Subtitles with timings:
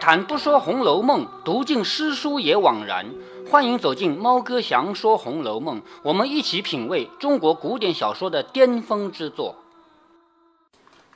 [0.00, 3.06] 谈不说《红楼梦》，读尽诗书也枉然。
[3.50, 9.56] 欢迎走进猫哥祥说《红楼梦》，我们一起品味中国古典小说的巅峰之作。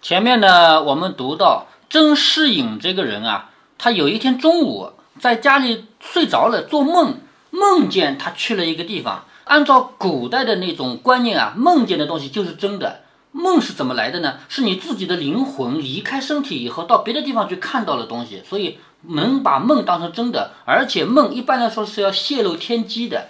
[0.00, 4.90] 前面呢，我们读到甄士隐这个人啊，他有一天中午
[5.20, 7.18] 在家里睡着了，做梦，
[7.50, 9.24] 梦见他去了一个地方。
[9.44, 13.02] 按照古代的那种观念啊，梦见的东西就是真的。
[13.32, 14.34] 梦是怎么来的呢？
[14.48, 20.52] 是你自己的灵魂离开身体以后，到别的地方去看到了东西，所以能把梦当成真的。
[20.66, 23.28] 而且梦一般来说是要泄露天机的。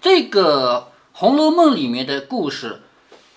[0.00, 2.82] 这个《红楼梦》里面的故事，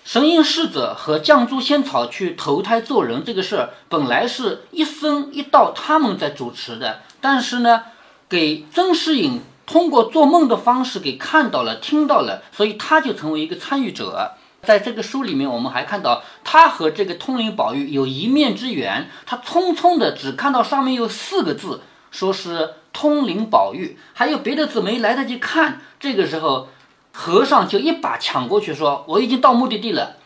[0.04, 7.84] 神瑛侍者和绛珠仙草去投胎做人这个事儿，本来是一生一道他们在主持的，但是呢，
[8.28, 14.32] 给甄士隐通过做梦的方式给看到了、听到了，所以他就成为一个参与者。
[14.62, 19.08] 在这个书里面，我们还看到他和这个通灵宝玉有一面之缘。
[19.24, 25.80] 他匆匆的只看到上面有四个字，说是通灵宝玉，还有别的字没来得及看。
[26.00, 26.68] 这个时候，
[27.12, 30.16] 和尚就一把抢过去，说：“我已经到目的地了。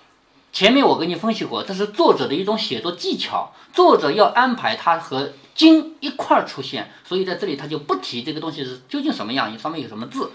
[0.52, 10.32] 前面我跟你分析过，这是作者的一种写作技巧，作者要安排他和经一块儿出现，所以在这里他就不提这个东西是究竟什么样，上面有什么字。”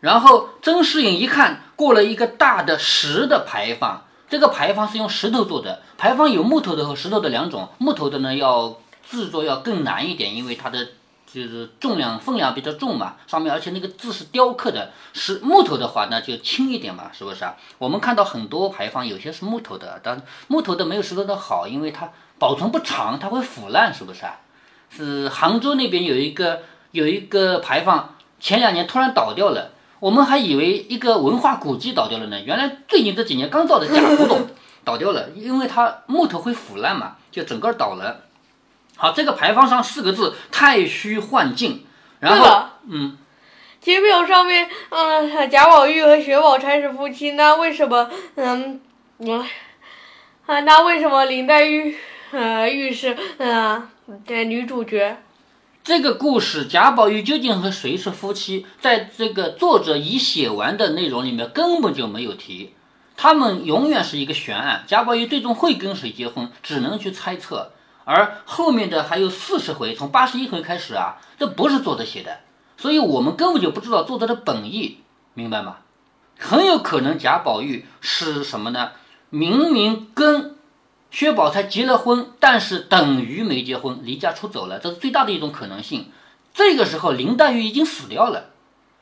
[0.00, 5.82] 然后甄士隐一看，过了一个大的石的牌坊，这个牌坊是用石头做的。
[5.98, 10.88] 牌坊有木头的和石头的两种，木头的呢要制作要更难一点，因为它的
[11.30, 17.54] 就是重量分量比较重嘛，上面而且那个字是雕刻的，是木头的话那就轻一点嘛，是不是啊？
[17.76, 24.38] 我们看到很多牌坊有些是木头的，但木头的没有石头的好，因为它保存不长，它会腐烂，是不是啊？
[24.88, 29.72] 是杭州那边有一个有一个牌坊，前两年突然倒掉了。
[30.00, 34.48] 我们还以为一个文化古迹倒掉了呢，原来最近这几年刚造的假古董
[34.82, 38.22] 倒掉了，因为它木头会腐烂嘛，就整个倒了。
[38.96, 41.84] 好，这个牌坊上四个字“太虚幻境”，
[42.20, 43.16] 然后嗯，
[43.80, 48.80] 金表上面嗯，贾宝玉和薛宝钗是夫妻，那为什么嗯
[49.18, 49.44] 嗯
[50.46, 51.96] 啊，那为什么林黛玉
[52.32, 53.88] 呃玉是嗯
[54.26, 55.16] 对女主角？
[55.82, 62.74] 这个故事，贾宝玉究竟和谁是夫妻，在这个作者已写完的内容里面根本就没有提，
[63.16, 64.84] 他们永远是一个悬案。
[64.86, 67.72] 贾宝玉最终会跟谁结婚，只能去猜测。
[68.04, 72.40] 而后面的还有四十回，从八十一回开始啊，这不是作者写的，
[72.76, 74.98] 所以我们根本就不知道作者的本意，
[75.32, 75.78] 明白吗？
[76.38, 78.90] 很有可能贾宝玉是什么呢？
[79.30, 80.56] 明明跟。
[81.10, 86.10] 薛宝钗结了婚，但是等于没结婚，离家出走了，这是最大的一种可能性。
[86.54, 88.50] 这个时候，林黛玉已经死掉了。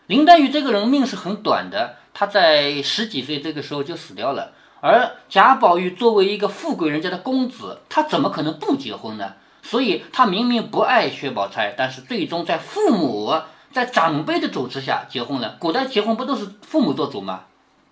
[0.07, 4.53] 林黛玉这个人命是很短的，她在十几岁这个时候就死掉了。
[4.81, 9.35] 而贾宝玉作为一个富贵人家的公子，他怎么可能不结婚呢？
[9.63, 13.35] 所以，他明明不爱薛宝钗，但是最终在父母、
[13.73, 15.57] 在长辈的主持下结婚了。
[15.59, 17.41] 古代结婚不都是父母做主吗？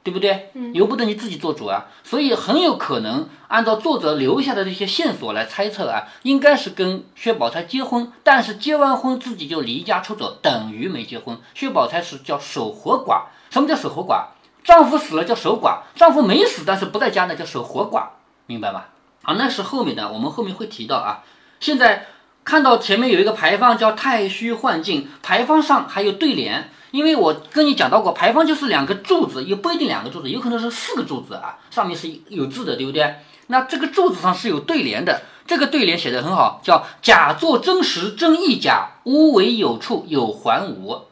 [0.06, 0.52] 对不对？
[0.72, 11.36] 由不得你自己做主啊，所以很有可能按照作者留下的这些线索来猜测啊，应该是跟薛宝钗结婚，但是结完婚自己就离家出走，等于没结婚。
[11.54, 14.26] 薛宝钗是叫守活寡，什么叫守活寡？
[14.62, 18.04] 丈夫死了叫守寡，丈夫没死但是不在家呢叫守活寡，
[18.46, 18.84] 明白吗？
[19.22, 21.24] 啊，那是后面的，我们后面会提到啊。
[21.58, 22.06] 现在
[22.44, 26.70] 看到前面有一个牌坊叫太虚幻境，牌坊上还有对联。
[26.96, 33.16] 因为我跟你讲到过，牌坊就是两个柱子，也不一定两个柱子，有可能是四个柱子啊，上面是有字的，对不对？
[33.48, 41.02] 那这个柱子上是有对联的，这个对联写的很好，叫“假作真实真亦假，无为有处有还无”。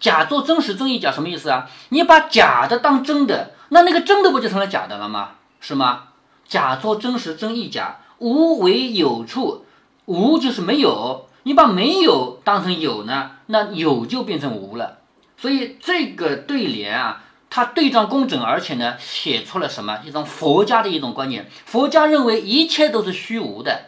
[0.00, 1.70] 假作真实真亦假什么意思啊？
[1.90, 5.34] 你把假的当真的，那那个真的不就成了假的了吗？
[5.60, 6.08] 是吗？
[6.48, 9.64] 假作真实真亦假，无为有处，
[10.06, 14.96] 无就是没有，你把没有当成有呢，那有就变成无了。
[15.40, 20.00] 所以这个对联啊，它对仗工整，而且呢，写出了什么？
[20.04, 21.48] 一种佛家的一种观念。
[21.64, 23.86] 佛家认为一切都是虚无的。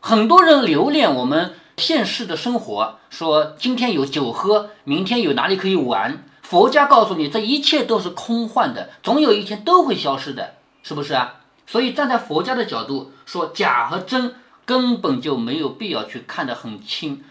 [0.00, 6.24] 很多人留恋我们现世的生活，说今天有酒喝，明天有哪里可以玩。
[6.40, 11.40] 佛家告诉你，这一切都是空幻的，总有一天都会消失的，是不是啊？
[11.66, 17.22] 所以站在佛家的角度说，假和真根本就没有必要去看得很清。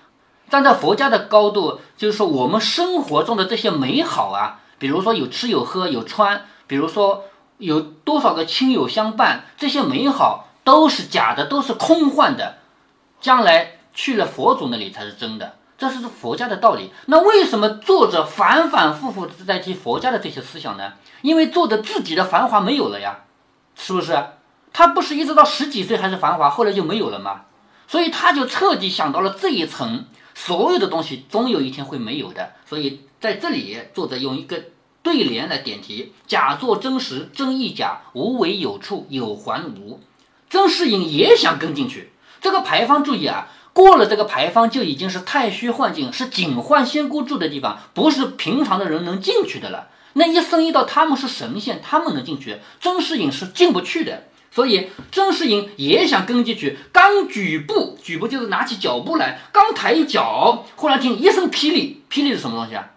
[0.49, 7.25] 站在佛家的高度，就是说我们生活中的这些美好啊，比如说有吃有喝有穿，比如说
[7.57, 12.57] 有多少个亲友相伴，这些美好都是假的，都是空幻的。
[13.19, 16.91] 将来去了佛祖那里才是真的，这是佛家的道理。
[17.07, 20.93] 那为什么作者反反复复在提佛家的这些思想呢？
[21.21, 23.21] 因为作者自己的繁华没有了呀，
[23.75, 24.15] 是不是？
[24.71, 27.41] 他不是一直到十几岁还是繁华，后来就没有了吗？
[27.87, 32.51] 所以他就彻底想到了这一层，所有的东西总有一天会没有的。
[32.67, 34.65] 所以在这里，作者用一个
[35.01, 39.99] 对联来点题：假作真实，真亦假；无为有处，有还无。
[40.49, 42.11] 曾士隐也想跟进去。
[42.41, 49.87] 这个牌坊，注意啊，过了这个牌坊就已经是太虚幻境，是警幻仙姑住的地方，不是平常的人能进去的了。
[50.13, 54.27] 那一生一道，他们是神仙，他们能进去，曾士隐是进不去的。
[54.55, 62.91] 所以曾士隐也想跟进去，刚举步，举步就是拿起脚步来，刚抬脚，忽然听一声霹雳，霹雳是什么东西啊？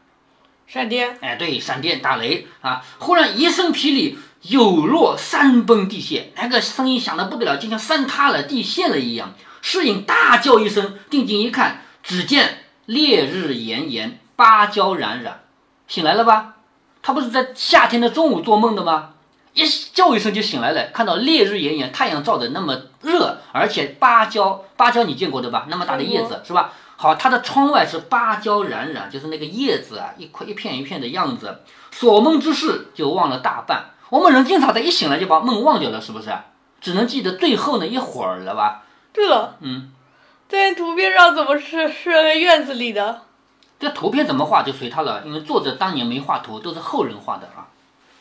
[0.69, 1.19] 闪电。
[1.21, 2.85] 哎，对，闪电打雷啊！
[2.99, 9.35] 忽然一声霹雳，有若山崩地陷，那个声音响得不得了，就像山塌了、地陷了一样。
[9.61, 15.41] 士隐大叫一声，定睛一看，只见烈日炎炎，芭蕉冉冉，
[15.89, 16.55] 醒来了吧？
[17.03, 19.15] 他不是在夏天的中午做梦的吗？
[19.59, 25.67] 一叫一声就醒来了，看到烈日炎炎，太阳照的那么热，而且芭蕉，芭蕉你见过对吧？
[25.69, 26.73] 那么大的叶子是吧？
[26.97, 31.63] 好，它的窗外是芭蕉冉冉，就是那个叶子啊，一块一片一片的样子。
[31.91, 33.91] 所梦之事就忘了大半。
[34.11, 36.33] 我们人经常在一醒来就把梦忘掉了，是不是？
[36.81, 38.85] 只能记得最后那一会儿了吧？
[39.13, 39.91] 对了，嗯，
[40.49, 43.23] 在图片上怎么是是院子里的？
[43.81, 47.67] 这图片怎么画就随他了，因为作者当年没画图，都是后人画的啊。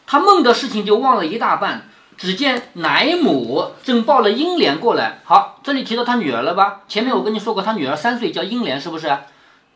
[0.07, 1.89] 他梦的事情就忘了一大半。
[2.17, 5.19] 只见奶母正抱了英莲过来。
[5.23, 6.81] 好，这里提到他女儿了吧？
[6.87, 9.15] 前面我跟你说过，他女儿三岁，叫英莲，是不是？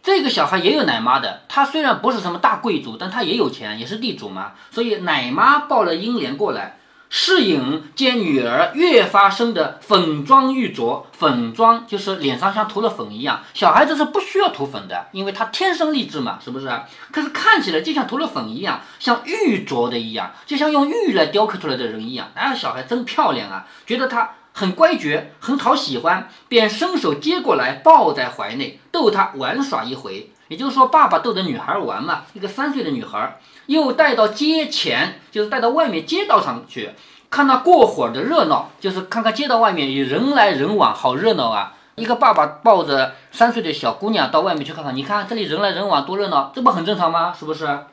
[0.01, 1.41] 这个小孩也有奶妈的。
[1.47, 4.53] 他虽然不是什么大贵族，但他也有钱，也是地主嘛。
[4.71, 6.79] 所以奶妈抱了英莲过来。
[7.13, 13.41] 世隐见女儿越发生的粉妆玉琢，粉妆就是脸上像涂了粉一样。
[13.53, 16.71] 小孩子是不需要涂粉的，因为他天生丽质嘛，是不是？
[17.11, 22.31] 可是看起来就像涂了粉一样，像玉琢的一样，就像用玉来雕刻出来的人一样。
[22.33, 23.67] 哎，小孩真漂亮啊！
[23.85, 30.31] 觉得她很乖觉，很讨喜欢，便伸手接过来抱在怀内，逗她玩耍一回。
[30.51, 33.39] 也就是说，爸爸逗着女孩玩嘛，一个三岁的女孩。
[33.67, 36.89] 又带到街前，就是带到外面街道上去，
[37.29, 41.73] 看那过会儿的热闹，就是看看街道外面有人来人往，好热闹啊！
[41.95, 47.33] 一个爸爸抱着三岁的小姑娘到外面去看看，你看这里人来人往，多热闹，这不很正常吗？
[47.33, 47.85] 是不是？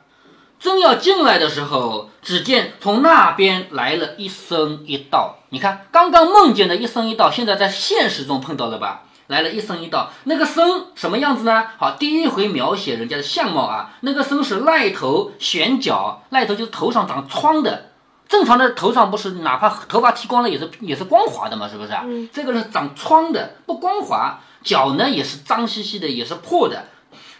[0.59, 9.03] 正要进来的时候，只见从那边来了一僧一道，你看刚刚梦见的一僧一道，现在在现实中碰到了吧？
[9.29, 11.63] 来了一僧一道，那个僧什么样子呢？
[11.77, 17.91] 好，第一回描写人家的相貌啊，那个僧是癞头悬角，癞头就是头上长疮的。
[18.27, 21.93] 正常的头上不是哪怕头发剃光了也是也是光滑的嘛，是不是？
[22.03, 22.27] 嗯。
[22.33, 26.85] 这个是长疮的，不光滑，脚呢也是脏兮兮的，也是破的。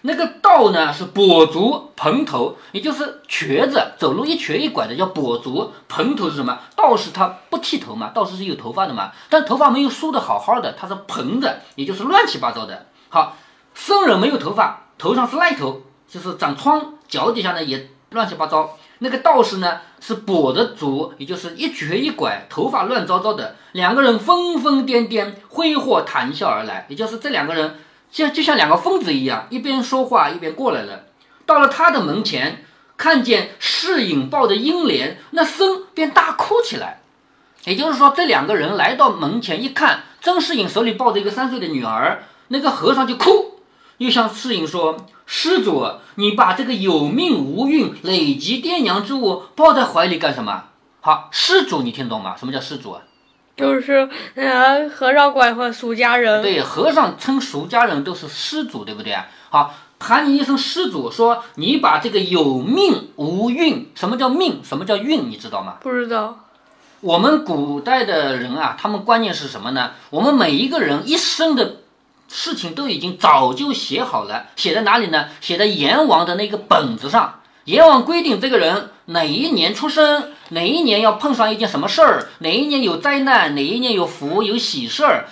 [0.01, 5.73] 那个道呢是跛足蓬头，也就是瘸子，走路一瘸一拐的叫跛足。
[5.89, 6.57] 蓬头是什么？
[6.75, 12.85] 道士他不剃头嘛，道士是有头发的嘛，但头发没有梳的好好的，他是蓬的，也就是乱七八糟的。
[13.09, 13.35] 好，
[13.73, 18.77] 僧人没有头发，头上是癞头，就是长疮，脚底下呢也乱七八糟。
[18.99, 23.55] 那个道士呢是跛的足，也就是一瘸一拐，头发乱糟糟的。
[23.73, 27.79] 两个人疯疯癫癫，挥霍谈笑而来，也就是这两个人。
[28.11, 31.05] 像就像两个疯子一样，一边说话一边过来了。
[31.45, 32.65] 到了他的门前，
[32.97, 37.01] 看见世隐抱着英莲，那僧便大哭起来。
[37.65, 43.59] 也就是说，这两个人来到门前一看，曾世隐手里抱着一个三岁的女儿，那个和尚就哭，
[43.97, 44.95] 又向世隐说
[45.27, 45.85] ：“施主，
[46.15, 50.65] 你把这个有命无运、累积爹娘之物抱在怀里干什么？”
[51.01, 52.35] 好，施主，你听懂吗？
[52.37, 53.01] 什么叫施主啊？
[53.59, 56.41] 就是呃，和尚管和俗家人。
[56.41, 59.17] 对，和尚称俗家人都是施主，对不对？
[59.49, 64.61] 好，喊你一声施主，说你把这个有命无运，什么叫命？
[64.63, 65.29] 什么叫运？
[65.29, 65.75] 你知道吗？
[65.81, 66.45] 不知道。
[67.01, 69.91] 我们古代的人啊，他们观念是什么呢？
[70.09, 71.77] 我们每一个人一生的
[72.27, 75.27] 事情都已经早就写好了，写在哪里呢？
[75.41, 77.35] 写在阎王的那个本子上。
[77.69, 85.27] 阎王规定这个人哪一年出生，哪一年要碰上一件什么事儿，哪一年有灾难，哪一年有福有喜事儿，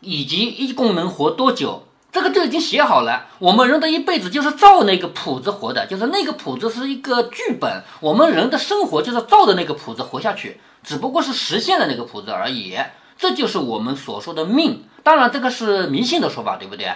[0.00, 3.28] 以及一共能活多久，这个都已经写好了。
[3.38, 12.76] 我们人的一辈子就是照那个谱子活的，就是那个谱子是一个剧本，我们人的生活就是照着那个谱子活下去，只不过是实现了那个谱子而已。
[13.16, 14.84] 这就是我们所说的命。
[15.02, 16.92] 当然，这个是迷信的说法，对不对？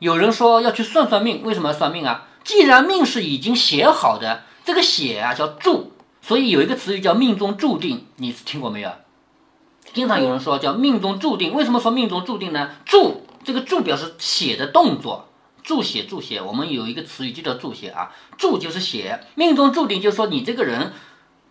[0.00, 2.24] 有人说要去算算命，为什么要算命啊？
[2.44, 5.92] 既然命是已经写好的，这个写啊叫注，
[6.22, 8.90] 所以有一个词语叫命中注定，你听过没有？
[9.92, 12.70] 经常有人说叫命中注定，为什么说命中注定呢？
[12.84, 15.28] 注这个注表示写的动作，
[15.62, 20.92] 注写注写，我们有一个词语就叫注写啊，注就是写，命中注定就是说你这个人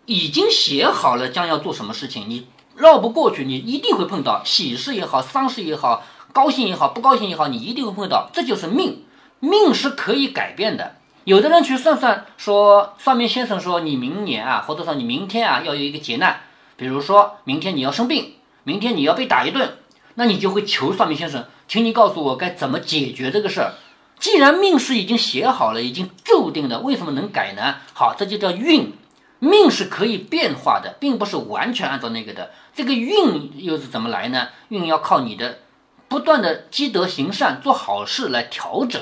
[0.06, 6.04] 已经写好了将要做什么事情，你绕不过去，你一定会碰到喜事也好，丧事也好。
[6.34, 9.04] 高兴也好，不高兴也好，你一定会碰到，这就是命，
[9.40, 10.96] 命是可以改变的。
[11.24, 16.42] 有的人去算算，说算命先生说你明年啊，或者说你明天啊要有一个劫难，
[16.76, 19.78] 比如说明天你要生病，明天你要被打一顿，
[20.16, 23.74] 那你就会求算命先生，请你告诉我该怎么解决这个事儿。
[24.20, 27.76] 既然命是已经写好了，已经注定的，为什么能改呢？
[27.94, 28.94] 好，这就叫运。
[29.40, 32.50] 命是可以变化的，并不是完全按照那个的。
[32.74, 34.48] 这个运又是怎么来呢？
[34.70, 35.60] 运要靠你的
[36.08, 39.00] 不断的积德行善，做好事来调整。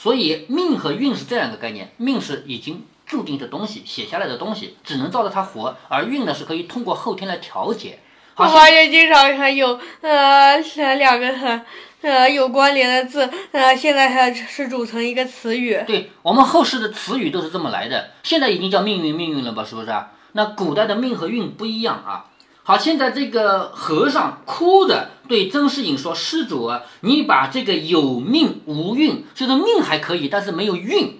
[0.00, 7.98] 所以命和运是这样一个概念，命是已经注定的东西，写下来的东西，只能照着它活；而运呢，是可以通过后天来调节。
[8.36, 10.56] 我发现经常还有呃
[10.94, 11.60] 两个很
[12.02, 15.76] 呃有关联的字，呃现在还是组成一个词语。
[15.84, 19.64] 对我们后世的词语都是这么来的，现在已经叫命运命运了吧？
[19.64, 20.12] 是不是啊？
[20.34, 22.26] 那古代的命和运不一样啊。
[22.68, 31.18] 好，现在这个和尚哭着对曾士隐说：“施主啊，你把这个有命无运，就是命还可以，但是没有运，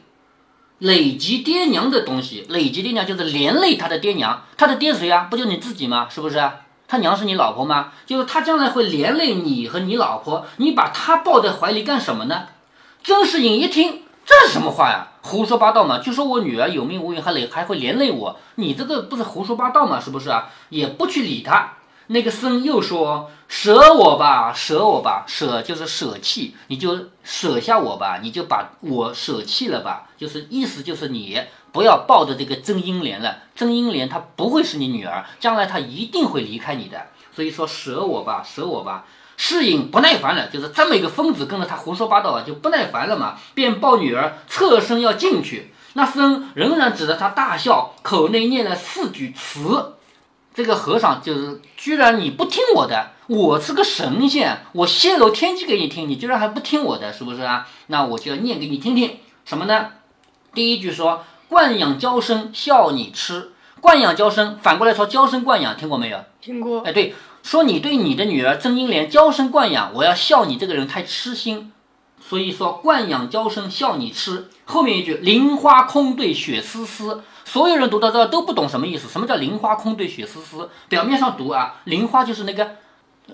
[0.76, 5.28] 累及爹娘的东西，累及爹娘就是连累他的爹娘，他的爹谁啊？
[5.30, 6.06] 不就你自己吗？
[6.10, 6.38] 是不是？
[6.86, 7.92] 他娘是你老婆吗？
[8.04, 12.42] 就是他将来会连累你和你老婆，你把他抱在怀里干什么呢？”
[13.02, 14.02] 曾士隐一听。
[14.26, 15.08] 这是什么话呀？
[15.28, 15.98] 胡说八道嘛！
[15.98, 20.00] 就说我女儿有命无运，还累还会连累我，你这个不是胡说八道吗？
[20.00, 20.48] 是不是啊？
[20.70, 21.74] 也不去理他。
[22.06, 31.38] 那个僧又说：“舍我吧，舍我吧，舍就是舍弃，你就舍下我吧，你就把我舍弃了吧。”就是意思就是你
[31.70, 33.40] 不要抱着这个曾英莲了。
[33.54, 37.08] 曾英莲她不会是你女儿，将来她一定会离开你的。
[37.36, 39.04] 所以说舍我吧，舍我吧。
[39.38, 45.72] 适应不耐烦了，就是这么一个疯子跟着他胡说八道啊，就不耐烦了嘛，便抱女儿侧身要进去。
[45.94, 49.94] 那僧仍然指着他大笑，口内念了四句词。
[50.54, 57.68] 这个和尚就是居然你不听我的，我是个神仙，我泄露天机给你听，你居然还不听我的，是不是啊？
[57.86, 59.90] 那我就要念给你听听什么呢？
[60.52, 66.24] 第一句说惯养娇生笑你痴，惯养娇生反过来说娇生惯养，听过没有？
[66.40, 66.80] 听过。
[66.80, 67.14] 哎，对。
[67.42, 71.72] 说你对你的女儿曾英莲娇生惯养，我要笑你这个人太痴心，
[72.20, 74.48] 所以说惯养娇生笑你痴。
[74.66, 79.08] 后面一句菱花空对雪丝丝，所有人读到这都不懂什么意思。
[79.08, 80.68] 什么叫菱花空对雪丝丝？
[80.88, 82.76] 表面上读啊，菱花就是那个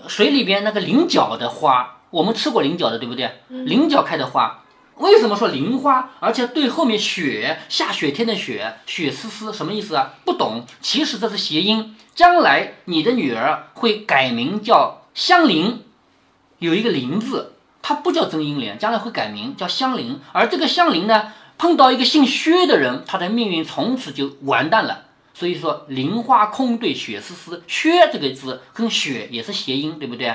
[0.07, 3.29] 水里边那个菱角的花，我们吃过菱角的，对不对？
[3.49, 4.61] 菱角开的花。
[4.97, 6.11] 为什么说菱花？
[6.19, 10.13] 而且对后面雪下雪天的雪，雪丝丝什么意思啊？
[10.23, 10.65] 不懂。
[10.81, 11.95] 其实这是谐音。
[12.13, 15.83] 将来你的女儿会改名叫香菱，
[16.59, 20.21] 有一个菱字，她不叫曾英莲，将来会改名叫香菱。
[20.31, 25.07] 而这个香菱呢，碰到一个姓薛的人，她的命运从此就完蛋了。
[25.33, 30.33] 所以说，菱花空对雪丝丝，薛这个字跟雪也是谐音，对不对？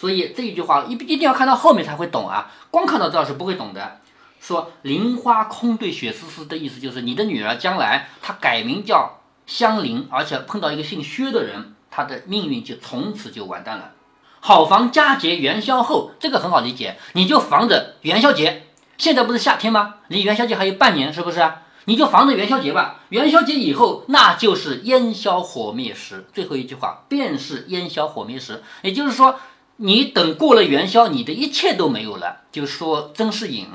[0.00, 4.00] 所以这一句话一一定要看到后面才会懂啊，光看到这儿是不会懂的。
[4.40, 9.18] 说菱花空对雪丝丝的意思就是你的女儿将来她改名叫。
[9.46, 13.90] 香菱，而且碰到一个姓薛的人，她的命运就从此就完蛋了。
[14.38, 18.68] 好防佳节元宵后，这个很好理解，你就防着元宵节。
[18.96, 19.96] 现在不是夏天吗？
[20.06, 21.52] 离元宵节还有半年，是不是？
[21.86, 23.00] 你就防着元宵节吧。
[23.08, 26.28] 元宵节以后，那就是烟消火灭时。
[26.32, 28.62] 最后一句话，便是烟消火灭时。
[28.82, 29.40] 也就是说，
[29.82, 32.42] 你等过了元宵，你的一切都没有了。
[32.52, 33.66] 就说曾士隐，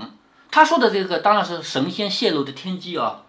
[0.52, 3.24] 他说的这个当然是神仙泄露的天机啊。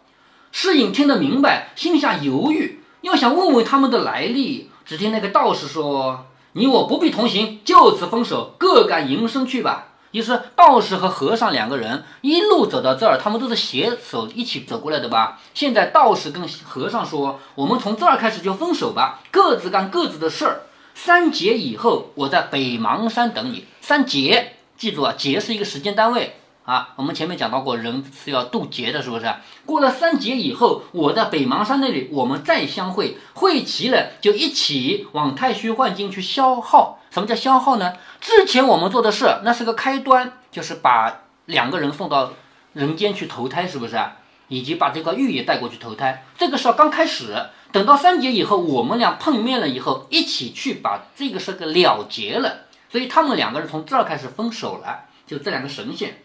[0.52, 4.70] 世隐听得明白，心下犹豫，要想问问他们的来历。
[4.84, 15.40] 只听那个道士说：“你我不必同行，就此分手，各干营生去吧。”于是道士和和尚两个人一路走到这儿，他们都是携手一起走过来的吧？
[15.54, 20.60] 现在道士跟和尚说：“我们从这儿开始就分手吧，各自干各自的事儿。
[20.98, 23.66] 三节以后，我在北邙山等你。
[23.82, 29.32] 三节，记住啊，节是一个时间单位。”啊，我们前面讲到过，人是要渡劫的，是不是？
[29.66, 36.98] 过了三劫以后，我在北邙山那里，我们再相会，会齐了就一起往太虚幻境去消耗。
[37.10, 37.92] 什么叫消耗呢？
[38.18, 42.32] 之前我们做的事，那是个开端，就是把两个人送到
[42.72, 44.00] 人间去投胎，是不是？
[44.48, 47.36] 以及把这个玉也带过去投胎，这个事儿刚开始。
[47.76, 52.60] 等到三节以后，我们俩碰面了以后，一起去把这个事给了结了。
[52.90, 56.22] 所以他们两个人从这儿开始分手了，就这两个神仙。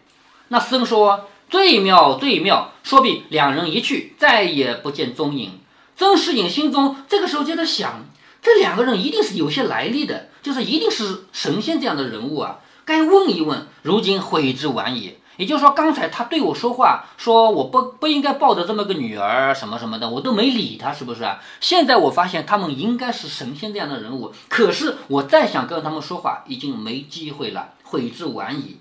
[0.48, 5.60] 那僧说最妙最妙，说毕，两人一去，再也不见踪影。
[5.94, 8.06] 曾士隐心中这个时候就在想，
[8.40, 13.66] 这两个人一定是有些来历的，就是一定是神仙这样的人物啊，该问一问。
[13.82, 21.40] 如今悔之晚矣，也就是说，刚才他对我说话，说我不不应该抱着这么个女儿什么什么的，我都没理他，是不是啊？
[21.60, 28.78] 现在我发现他们应该是神仙这样的人物，可是我再想跟他们说话，已经没机会了，悔之晚矣。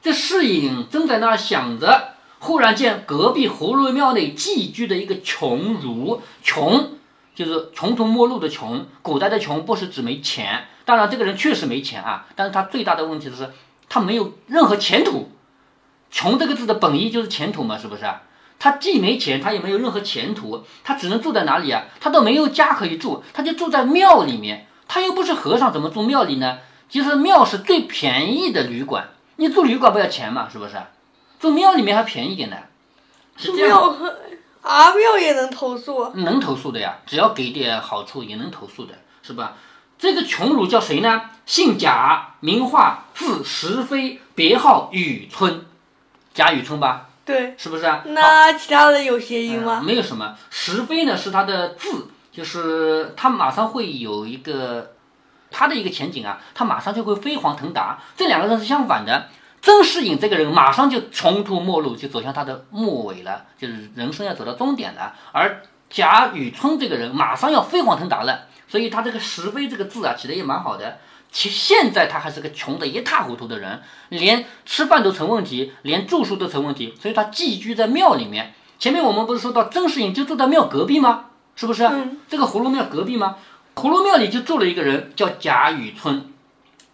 [0.00, 6.92] 这世隐正在那想着，忽然见隔壁葫芦庙内寄居的一个穷儒，穷
[7.34, 8.86] 就是穷途末路的穷。
[9.02, 13.50] 古代的穷不是指没钱，当然这个人确实没钱啊，但是他最大的问题就是
[13.88, 15.32] 他没有任何前途。
[16.10, 18.04] 穷这个字的本意就是前途嘛，是不是？
[18.58, 21.84] 他既没钱，他也没有任何前途，他只能住在哪里啊？
[22.00, 24.66] 他都没有家可以住，他就住在庙里面。
[24.88, 26.58] 他又不是和尚，怎么住庙里呢？
[26.88, 29.10] 其实庙是最便宜的旅馆。
[29.36, 30.74] 你住旅馆不要钱嘛，是不是？
[31.38, 32.56] 住庙里面还便宜点呢，
[33.36, 33.78] 是这样。
[33.78, 34.12] 庙
[34.62, 36.08] 啊，庙也能投诉？
[36.14, 39.54] 能投诉的呀，只要给点好处也能投诉的，是吧？
[39.98, 41.22] 这个穷儒叫谁呢？
[41.46, 45.64] 姓贾，名化，字石飞，别号雨村，
[46.38, 47.08] 贾雨村吧？
[47.24, 48.04] 对，是不是啊？
[48.06, 49.82] 那其他的有谐音吗？
[49.84, 50.36] 没有什么。
[50.50, 54.92] 石飞呢是他的字，就是他马上会有一个。
[55.50, 57.98] 他的一个前景啊，他马上就会飞黄腾达。
[58.16, 59.26] 这两个人是相反的。
[59.60, 65.12] 曾仕隐这个人马上就穷途末路，就走向他的末尾了，就是人生要走到终点了。
[65.32, 70.98] 而贾雨村这个人马上要飞黄腾达了，所以他这个石飞这个字啊起的也蛮好的。
[71.38, 78.54] 其现在他还是个穷的一塌糊涂的人，连吃饭都成问题，连住宿都成问题，所以他寄居在庙里面。
[78.80, 81.26] 前面我们不是说到曾仕隐就住在庙隔壁吗？
[81.54, 81.88] 是不是？
[82.28, 83.36] 这个葫芦庙隔壁吗？
[83.76, 86.28] 葫芦庙里就住了一个人，叫贾雨村。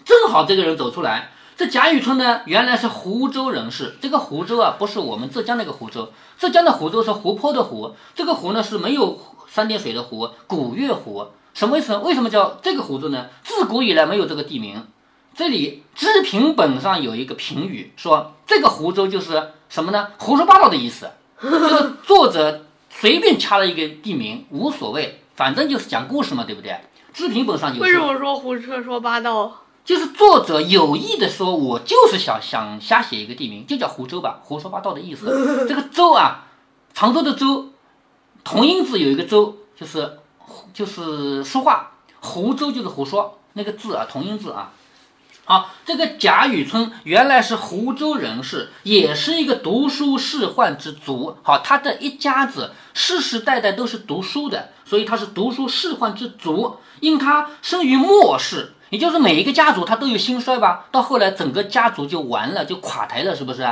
[0.05, 3.97] 正好这个人走出来，这贾雨村呢，原来是湖州人士。
[4.03, 7.95] 这个湖州啊，不是我们浙江那个湖州，浙江的湖州是湖泊的湖。
[8.15, 11.29] 这个湖呢是没有三点水的湖，古月湖。
[11.55, 11.97] 什么意思？
[11.97, 13.29] 为什么叫这个湖州呢？
[13.43, 14.87] 自古以来没有这个地名。
[15.35, 20.09] 这里知评本上有一个评语，说这个湖州就是什么呢？
[20.19, 21.09] 胡说八道的意思。
[21.41, 25.21] 就是作者随便掐了一个地名，无所谓。
[25.35, 26.77] 反正就是讲故事嘛，对不对？
[27.13, 27.83] 知评本上有。
[27.83, 29.53] 为什么说胡说说八道？
[29.85, 35.67] 就是作者有意的说，我就是想想瞎写一个地名，就叫湖州吧，胡说八道的意思。
[35.69, 36.47] 这个州啊，
[36.95, 37.69] 常州的州，
[38.43, 40.21] 同音字有一个州，就是
[40.75, 44.73] 就是说话，湖州就是胡说那个字啊，同音字啊。
[45.47, 51.37] 好，这个贾雨村原来是湖州人士，也是一个读书仕宦之族。
[51.43, 56.77] 好，他的一家子世世代代都是读书的，所以他是读书仕宦之族。
[57.01, 60.87] 因他生于末世，也就是每一个家族他都有兴衰吧。
[60.91, 63.63] 到后来整个家族就完了，就垮台了，是不是？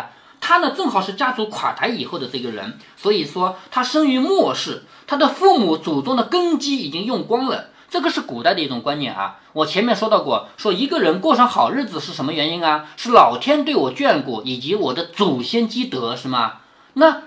[0.52, 7.68] 他呢正好是家族垮台以后的这个人，所以说他生于末世，他的父母祖宗的根基已经用光了。
[7.88, 12.84] 这个是古代的一种观念啊，我前面说到过，说一个人过上好日子是什么原因啊？
[12.98, 16.58] 是老天对我眷顾，以及我的祖先积德，是吗？
[16.92, 17.22] 那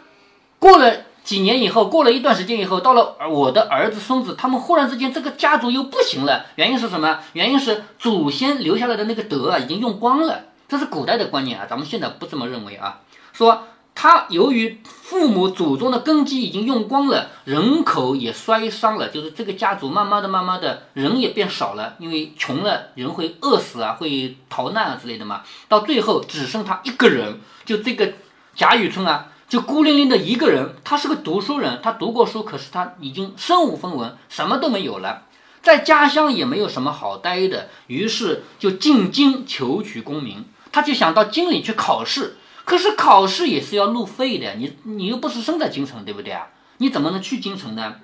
[0.59, 7.21] 过了几年以后，过了一段时间以后，到了我的儿子孙子，他们忽然之间这个家族又不行了，原因是什么？
[7.33, 10.43] 原因是祖先留下来的那个德啊，已经用光了。
[10.67, 13.01] 这是古代的观念啊，咱们现在不这么认为啊，
[13.36, 13.67] 说。
[13.98, 25.43] 他由于父母祖宗的根基已经用光了，人口也衰伤了，就是这个家族慢慢的、慢慢的人也变少了，因为穷了，人会饿死啊，会逃难啊之类的嘛。
[25.69, 28.12] 到最后只剩他一个人，就这个
[28.54, 30.76] 贾雨村啊，就孤零零的一个人。
[30.84, 35.21] 他是个读书人，他读过书，可是他已经身无分文，什么都没有了，
[35.62, 40.43] 在家乡也没有什么好待的，于是就进京求取功名。
[40.74, 42.36] 他就想到京里去考试。
[42.65, 46.47] 可是考试也是要路费的，你你又不是生在京城，对不对啊？
[46.80, 47.95] 你怎么能去京城呢？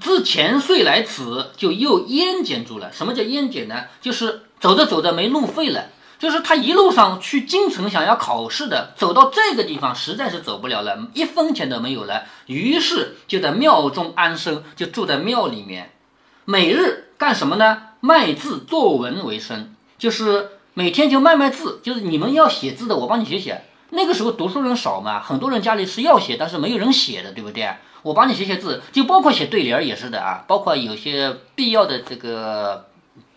[0.00, 2.92] 自前岁来此，就又淹减住了。
[2.92, 3.84] 什么叫淹减呢？
[4.00, 15.92] 就是走着走着没路费了，就是他一路上去京城想要考试的，走到这个地方实在是走不了了，一分钱都没有了，于是就在庙中安身，就住在庙里面，
[16.44, 17.82] 每日干什么呢？
[18.00, 23.64] 卖字作文为生，就是每天就卖卖字，就是你们要写字的，我帮你写写。
[23.90, 27.68] 那个时候读书人少嘛，很多人家里是要写，但是没有人写的，对不对？
[28.02, 32.86] 我帮你写写字，就包括写对联也是的啊，包括有些必要的这个，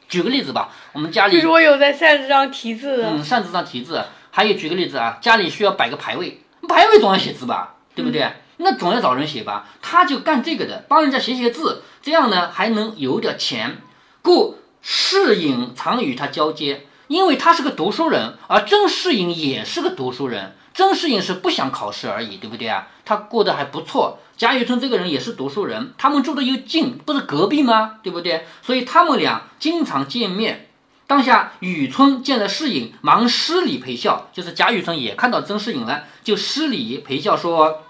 [0.08, 8.32] 举个例子吧，我们家里就是我有在扇子上题字，嗯，扇子上题字，还有举个例子啊，家里需要摆个牌位，牌位总要写字吧，对不对？
[8.58, 13.82] 那总要找人写吧，他就干这个的，帮人家写写字，这样呢还能有点钱，
[14.22, 16.86] 故世隐常与他交接。
[17.12, 20.56] 因为他是个读书人，而曾仕隐也是个读书人。
[20.74, 22.88] 曾仕隐是不想考试而已，对不对啊？
[23.04, 24.20] 他过得还不错。
[24.38, 27.96] 贾雨村这个人也是读书人，他们住的又近，不是隔壁吗？
[28.02, 28.46] 对不对？
[28.62, 30.70] 所以他们俩经常见面。
[31.06, 34.30] 当下雨村见了世隐，忙施礼陪笑。
[34.32, 37.84] 就是贾雨村也看到曾世隐了，就施礼陪笑说：“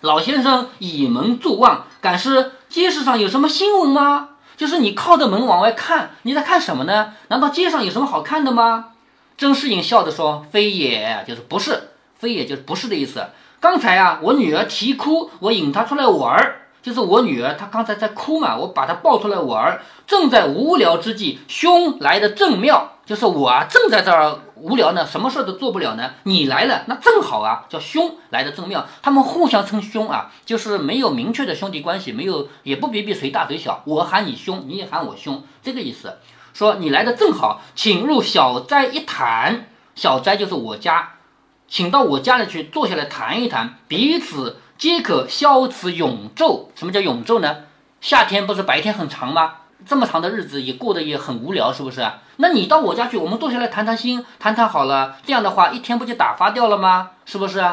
[0.00, 4.30] 老先生倚门坐望，敢是街市上有什么新闻吗？
[4.62, 7.14] 就是你靠着门往外看，你在看什么呢？
[7.26, 8.90] 难道街上有什么好看的吗？”
[9.36, 13.26] 甄士隐笑着说：“非也，就是不是，非也就是不是的意思。
[13.58, 36.16] 刚才啊，我女儿啼哭，我引她出来玩儿。”就是我女儿，她刚才在哭嘛，我把她抱出来玩儿，正在无聊之际，兄来的正妙，就是我啊，正在这儿无聊呢，什么事都做不了呢，你来了，那正好啊，叫兄来的正妙，他们互相称兄啊，就是没有明确的兄弟关系，没有也不比比谁大谁小，我喊你兄，你也喊我兄，这个意思，
[36.54, 41.16] 说你来的正好，请入小斋一谈，小斋就是我家，
[41.68, 44.56] 请到我家里去坐下来谈一谈，彼此。
[44.78, 46.68] 皆可消此永昼。
[46.74, 47.58] 什么叫永昼呢？
[48.00, 49.56] 夏天不是白天很长吗？
[49.86, 52.06] 这么长的日子也过得也很无聊，是不是？
[52.36, 57.10] 那你到我家去，我们坐下来谈谈心，谈谈好了，这样的话一天不就打发掉了吗？
[57.24, 57.64] 是不是？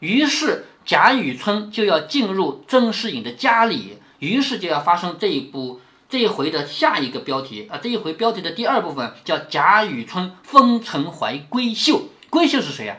[0.00, 12.08] 于是贾雨村就要进入曾世隐的家里，于是就要发生这一步这一回的下一个标题啊，这一回标题的第二部分叫贾雨村风尘怀闺秀。
[12.30, 12.96] 闺秀是谁呀？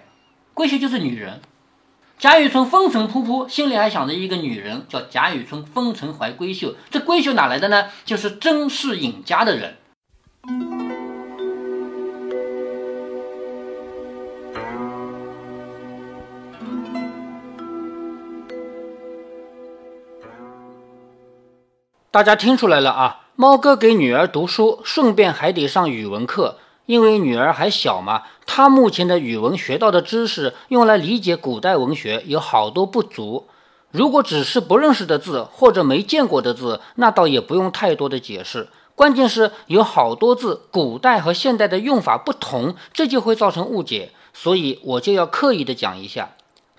[0.54, 1.42] 闺秀就是女人。
[2.22, 6.76] 贾雨村风尘仆仆，心里还想着一个女人，叫贾雨村风尘怀闺秀。
[6.92, 7.86] 这闺秀哪来的呢？
[8.06, 9.78] 就是甄士隐家的人。
[22.12, 23.22] 大家听出来了啊？
[23.36, 26.60] 猫哥给女儿读书，顺便还得上语文课。
[26.88, 33.48] 因为女儿还小嘛，他目前的语文学到的知识用来理解古代文学有好多不足。
[33.92, 38.68] 如果只是不认识的字或者没见过的字，那倒也不用太多的解释。
[38.94, 44.12] 关键是有好多字，古代和现代的用法不同，这就会造成误解。
[44.34, 46.32] 所以我就要刻意的讲一下。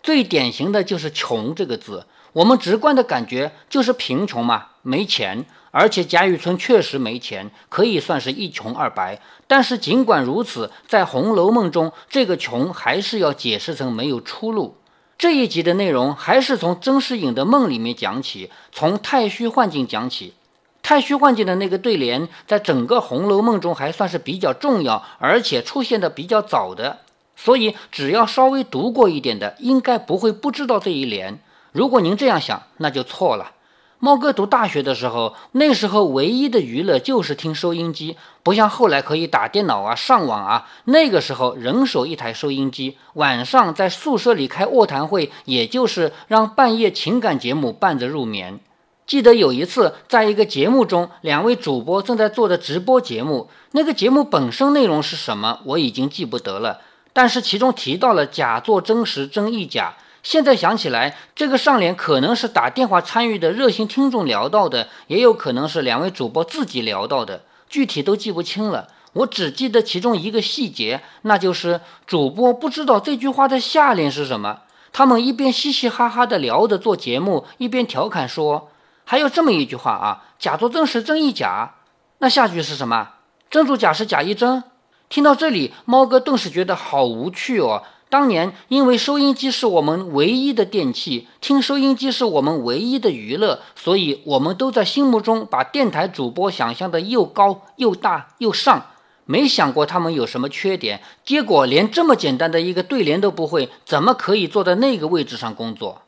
[0.03, 5.45] 最典型的就是“穷”这个字，我们直观的感觉就是贫穷嘛，没钱。
[5.71, 9.19] 而且贾雨村确实没钱，可以算是一穷二白。
[9.47, 14.77] 但是尽管如此，在《红楼梦》中，这个穷还是要解释成没有出路。
[15.17, 20.35] 这一集的内容还是从曾士隐的梦里面讲起，从太虚幻境讲起。
[20.83, 26.99] 太虚幻境的那个对联，在整个《红楼梦》中还算是比较重要，而且出现的比较早的。
[27.35, 31.39] 所以只要稍微读过一点的，应该不会不知道这一联。
[31.73, 33.53] 如果您这样想，那就错了。
[33.99, 40.69] 猫哥读大学的时候，那时候唯一的娱乐就是听收音机，不像后来可以打电脑啊、上网啊。
[40.87, 48.59] 那个时候人手一台收音机，晚上在宿舍里开卧谈会，也就是让半夜情感节目伴着入眠。
[49.07, 56.81] 记得有一次，在一个节目中，两位主播正在做的直播节目，那个节目本身内容是什么，我已经记不得了，
[57.13, 59.95] 但是其中提到了假作真实，真亦假。
[60.23, 68.87] 现在想起来，这个上联可能是打电话参与的热心听众聊到的，也有可能是两位主播自己聊到的，具体都记不清了。
[69.15, 74.61] 我只记得其中一个细节，那就是主播不知道这句话的下联是什么。
[74.93, 78.71] 他们一边嘻嘻哈哈的聊着做节目，一边调侃说
[79.05, 81.75] ：“还有这么一句话啊，假作真时，真亦假。”
[82.19, 83.09] 那下句是什么？
[83.51, 84.63] 真作假时假亦真。
[85.09, 87.83] 听到这里，猫哥顿时觉得好无趣哦。
[88.13, 98.89] 当年，因为收音机是我们唯一的电器，听收音机是我们唯一的娱乐，所以我们都在心目中把电台主播想象的又高又大又上，
[99.25, 101.01] 没想过他们有什么缺点。
[101.25, 106.03] 结果连这么简单的一个对联都不会，怎么可以坐在那个位置上工作？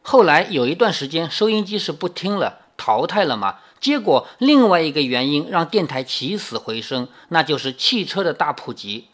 [0.00, 3.56] 后来有一段时间，收音机是不听了，淘汰了嘛。
[3.78, 9.08] 结果另外一个原因让电台起死回生，那就是汽车的大普及。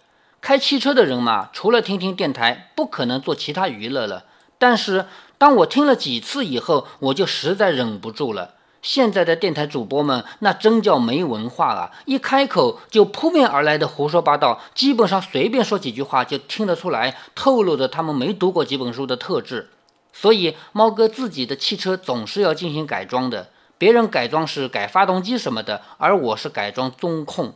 [0.46, 4.26] 开汽车的人嘛，除了听听电台，不可能做其他娱乐了。
[4.58, 5.06] 但是
[5.38, 8.54] 当我听了几次以后，我就实在忍不住了。
[8.80, 11.90] 现在的电台主播们，那真叫没文化啊！
[12.04, 19.70] 一开口就扑面而来的胡说八道，基本上随便说几句话就听得出来，透露着他们没读过几本书的特质。
[20.12, 27.52] 所以猫哥自己的汽车总是要进行改装的，别人改装是改发动机什么的，而我是改装中控。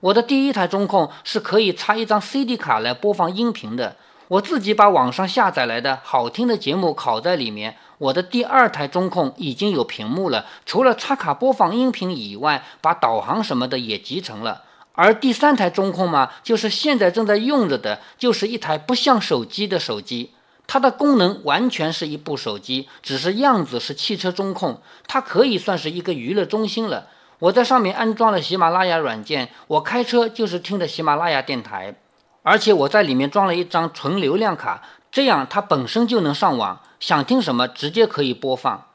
[0.00, 3.96] 我的第一台中控是可以插一张 CD 卡来播放音频的，
[4.28, 7.76] 我自己把网上下载来的好听的节目拷在里面。
[7.98, 14.64] 我的第二台中控已经有屏幕了，除了插卡播放音频以外，把导航什么的也集成了。
[14.92, 20.32] 而第三台中控嘛，就是现在正在用着的，就是一台不像手机的手机，
[20.66, 27.06] 它的功能完全是一部手机，只是样子是汽车中控，它可以算是一个娱乐中心了。
[27.38, 31.94] 我在上面安装了喜马拉雅软件，我开车就是听的喜马拉雅电台，
[32.42, 38.86] 而且我在里面装了一张纯流量卡，这样它本身就能上网，想听什么直接可以播放。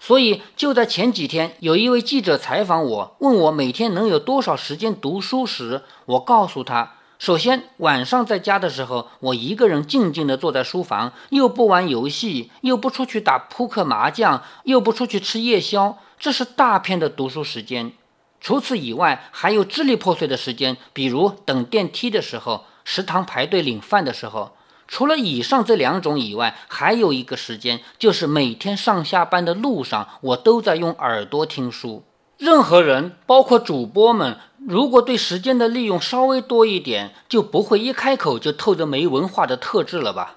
[0.00, 6.94] 所以就在前几天，有一位记者采访我，问我每天能有多少时间读书时，我告诉他。
[7.16, 17.92] 首先，晚上在家的时候，我一个人静静地坐在书房，又不玩游戏，又不出去打扑克麻将，又不出去吃夜宵，这是大片的读书时间。
[18.40, 24.56] 除此以外，还有支离破碎的时间，比如等电梯的时候，食堂排队领饭的时候。
[24.88, 32.02] 除了以上这两种以外，还有一个时间，就是每天上下班的路上，我都在用耳朵听书。
[32.38, 34.38] 任何人，包括主播们。
[34.66, 40.36] 如果对时间的利用稍微多一点，就不会一开口就透着没文化的特质了吧？